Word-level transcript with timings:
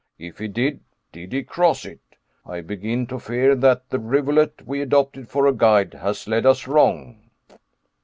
If 0.17 0.39
he 0.39 0.47
did, 0.47 0.79
did 1.11 1.31
he 1.31 1.43
cross 1.43 1.85
it? 1.85 1.99
I 2.43 2.61
begin 2.61 3.05
to 3.05 3.19
fear 3.19 3.53
that 3.57 3.91
the 3.91 3.99
rivulet 3.99 4.65
we 4.65 4.81
adopted 4.81 5.27
for 5.27 5.45
a 5.45 5.53
guide 5.53 5.93
has 5.93 6.27
led 6.27 6.43
us 6.47 6.67
wrong." 6.67 7.29